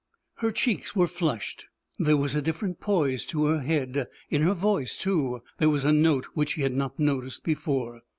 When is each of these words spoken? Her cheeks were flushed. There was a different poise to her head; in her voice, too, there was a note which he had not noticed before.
Her 0.37 0.49
cheeks 0.51 0.95
were 0.95 1.05
flushed. 1.05 1.67
There 1.99 2.17
was 2.17 2.33
a 2.33 2.41
different 2.41 2.79
poise 2.79 3.23
to 3.25 3.45
her 3.45 3.59
head; 3.59 4.07
in 4.31 4.41
her 4.41 4.55
voice, 4.55 4.97
too, 4.97 5.43
there 5.59 5.69
was 5.69 5.85
a 5.85 5.93
note 5.93 6.25
which 6.33 6.53
he 6.53 6.63
had 6.63 6.73
not 6.73 6.97
noticed 6.97 7.43
before. 7.43 8.01